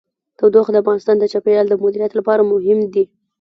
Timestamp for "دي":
2.93-3.03